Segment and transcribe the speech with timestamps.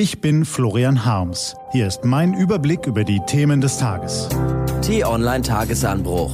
[0.00, 1.56] Ich bin Florian Harms.
[1.72, 4.28] Hier ist mein Überblick über die Themen des Tages.
[4.80, 6.30] T-Online Tagesanbruch.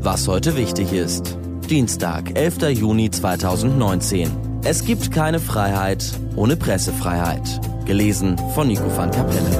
[0.00, 1.36] Was heute wichtig ist.
[1.68, 2.78] Dienstag, 11.
[2.78, 4.30] Juni 2019.
[4.62, 6.04] Es gibt keine Freiheit
[6.36, 7.60] ohne Pressefreiheit.
[7.86, 9.50] Gelesen von Nico van Kapelle.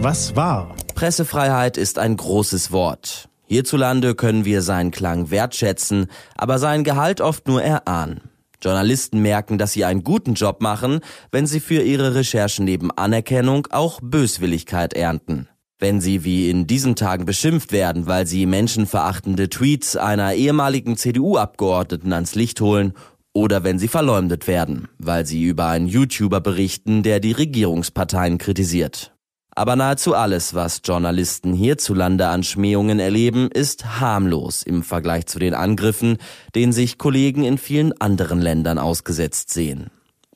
[0.00, 0.76] Was war?
[0.94, 3.30] Pressefreiheit ist ein großes Wort.
[3.46, 8.29] Hierzulande können wir seinen Klang wertschätzen, aber sein Gehalt oft nur erahnen.
[8.62, 11.00] Journalisten merken, dass sie einen guten Job machen,
[11.32, 15.48] wenn sie für ihre Recherchen neben Anerkennung auch Böswilligkeit ernten.
[15.78, 22.12] Wenn sie wie in diesen Tagen beschimpft werden, weil sie menschenverachtende Tweets einer ehemaligen CDU-Abgeordneten
[22.12, 22.92] ans Licht holen
[23.32, 29.12] oder wenn sie verleumdet werden, weil sie über einen YouTuber berichten, der die Regierungsparteien kritisiert.
[29.54, 35.54] Aber nahezu alles, was Journalisten hierzulande an Schmähungen erleben, ist harmlos im Vergleich zu den
[35.54, 36.18] Angriffen,
[36.54, 39.90] denen sich Kollegen in vielen anderen Ländern ausgesetzt sehen.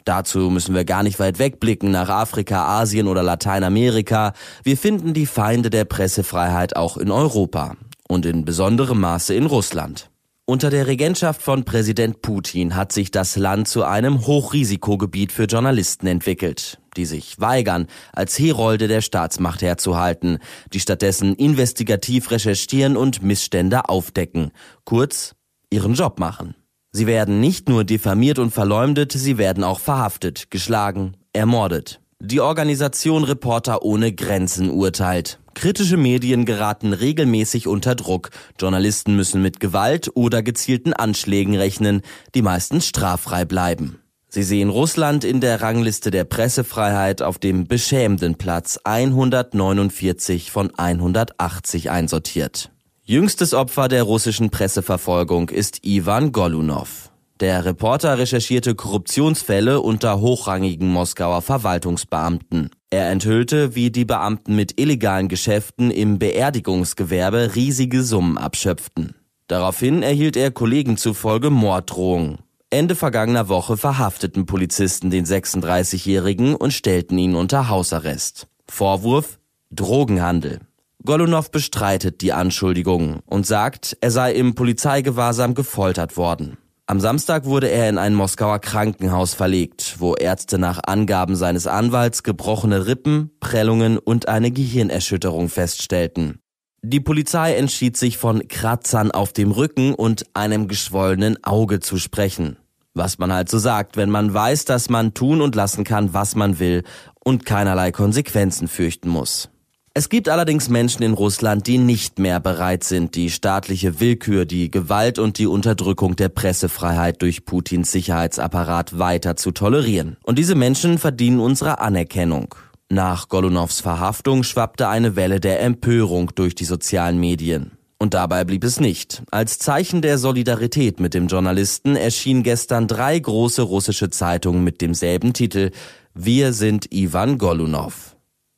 [0.04, 4.34] Dazu müssen wir gar nicht weit wegblicken nach Afrika, Asien oder Lateinamerika.
[4.62, 10.10] Wir finden die Feinde der Pressefreiheit auch in Europa und in besonderem Maße in Russland.
[10.46, 16.06] Unter der Regentschaft von Präsident Putin hat sich das Land zu einem Hochrisikogebiet für Journalisten
[16.06, 20.38] entwickelt, die sich weigern, als Herolde der Staatsmacht herzuhalten,
[20.74, 24.50] die stattdessen investigativ recherchieren und Missstände aufdecken,
[24.84, 25.34] kurz
[25.70, 26.54] ihren Job machen.
[26.92, 32.02] Sie werden nicht nur diffamiert und verleumdet, sie werden auch verhaftet, geschlagen, ermordet.
[32.20, 35.38] Die Organisation Reporter ohne Grenzen urteilt.
[35.54, 38.30] Kritische Medien geraten regelmäßig unter Druck.
[38.60, 42.02] Journalisten müssen mit Gewalt oder gezielten Anschlägen rechnen,
[42.34, 44.00] die meistens straffrei bleiben.
[44.28, 51.90] Sie sehen Russland in der Rangliste der Pressefreiheit auf dem beschämenden Platz 149 von 180
[51.90, 52.72] einsortiert.
[53.04, 57.12] Jüngstes Opfer der russischen Presseverfolgung ist Ivan Golunov.
[57.40, 62.70] Der Reporter recherchierte Korruptionsfälle unter hochrangigen Moskauer Verwaltungsbeamten.
[62.90, 69.16] Er enthüllte, wie die Beamten mit illegalen Geschäften im Beerdigungsgewerbe riesige Summen abschöpften.
[69.48, 72.38] Daraufhin erhielt er Kollegen zufolge Morddrohungen.
[72.70, 78.46] Ende vergangener Woche verhafteten Polizisten den 36-Jährigen und stellten ihn unter Hausarrest.
[78.68, 79.40] Vorwurf
[79.70, 80.60] Drogenhandel.
[81.04, 86.56] Golunov bestreitet die Anschuldigungen und sagt, er sei im Polizeigewahrsam gefoltert worden.
[86.86, 92.22] Am Samstag wurde er in ein Moskauer Krankenhaus verlegt, wo Ärzte nach Angaben seines Anwalts
[92.22, 96.40] gebrochene Rippen, Prellungen und eine Gehirnerschütterung feststellten.
[96.82, 102.58] Die Polizei entschied sich von Kratzern auf dem Rücken und einem geschwollenen Auge zu sprechen.
[102.92, 106.34] Was man halt so sagt, wenn man weiß, dass man tun und lassen kann, was
[106.34, 106.82] man will
[107.24, 109.48] und keinerlei Konsequenzen fürchten muss.
[109.96, 114.68] Es gibt allerdings Menschen in Russland, die nicht mehr bereit sind, die staatliche Willkür, die
[114.68, 120.16] Gewalt und die Unterdrückung der Pressefreiheit durch Putins Sicherheitsapparat weiter zu tolerieren.
[120.24, 122.56] Und diese Menschen verdienen unsere Anerkennung.
[122.88, 127.70] Nach Golunovs Verhaftung schwappte eine Welle der Empörung durch die sozialen Medien.
[127.96, 129.22] Und dabei blieb es nicht.
[129.30, 135.34] Als Zeichen der Solidarität mit dem Journalisten erschienen gestern drei große russische Zeitungen mit demselben
[135.34, 135.70] Titel
[136.14, 138.13] Wir sind Ivan Golunov.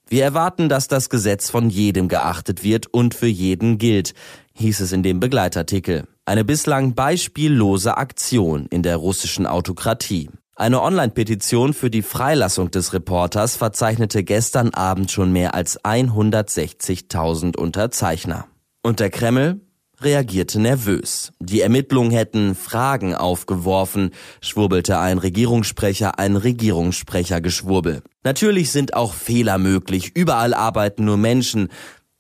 [0.09, 4.15] Wir erwarten, dass das Gesetz von jedem geachtet wird und für jeden gilt,
[4.55, 6.07] hieß es in dem Begleitartikel.
[6.25, 10.31] Eine bislang beispiellose Aktion in der russischen Autokratie.
[10.55, 18.47] Eine Online-Petition für die Freilassung des Reporters verzeichnete gestern Abend schon mehr als 160.000 Unterzeichner.
[18.83, 19.61] Und der Kreml?
[20.07, 21.33] Reagierte nervös.
[21.41, 28.03] Die Ermittlungen hätten Fragen aufgeworfen, schwurbelte ein Regierungssprecher, ein Regierungssprechergeschwurbel.
[28.25, 31.69] Natürlich sind auch Fehler möglich, überall arbeiten nur Menschen,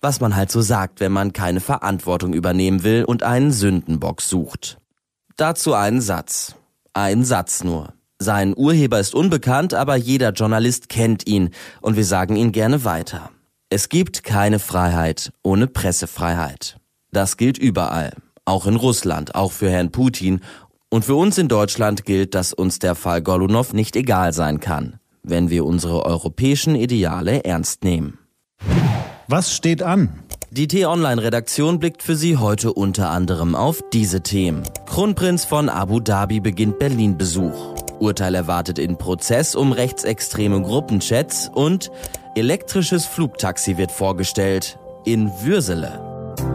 [0.01, 4.79] was man halt so sagt, wenn man keine Verantwortung übernehmen will und einen Sündenbock sucht.
[5.37, 6.57] Dazu einen Satz.
[6.93, 7.95] Ein Satz nur.
[8.19, 13.31] Sein Urheber ist unbekannt, aber jeder Journalist kennt ihn und wir sagen ihn gerne weiter.
[13.69, 16.79] Es gibt keine Freiheit ohne Pressefreiheit.
[17.17, 18.13] Das gilt überall,
[18.45, 20.41] auch in Russland, auch für Herrn Putin.
[20.91, 25.01] Und für uns in Deutschland gilt, dass uns der Fall Golunov nicht egal sein kann,
[25.23, 28.19] wenn wir unsere europäischen Ideale ernst nehmen.
[29.29, 30.25] Was steht an?
[30.51, 34.63] Die T-Online-Redaktion blickt für Sie heute unter anderem auf diese Themen.
[34.85, 37.77] Kronprinz von Abu Dhabi beginnt Berlin-Besuch.
[37.99, 41.91] Urteil erwartet in Prozess um rechtsextreme Gruppenchats und
[42.35, 46.06] elektrisches Flugtaxi wird vorgestellt in Würsele.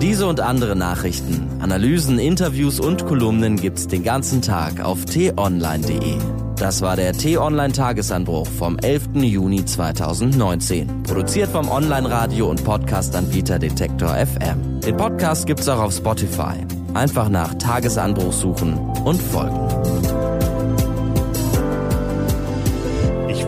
[0.02, 6.16] Diese und andere Nachrichten, Analysen, Interviews und Kolumnen gibt's den ganzen Tag auf t-online.de.
[6.58, 9.10] Das war der T-Online Tagesanbruch vom 11.
[9.16, 11.04] Juni 2019.
[11.04, 14.82] Produziert vom Online-Radio und Podcast-Anbieter Detektor FM.
[14.82, 16.58] Den Podcast gibt's auch auf Spotify.
[16.94, 19.72] Einfach nach Tagesanbruch suchen und folgen.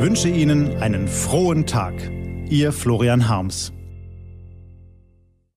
[0.03, 1.93] wünsche Ihnen einen frohen Tag.
[2.49, 3.71] Ihr Florian Harms.